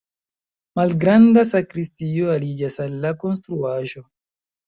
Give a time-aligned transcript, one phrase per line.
[0.79, 4.05] Malgranda sakristio aliĝas al la konstruaĵo.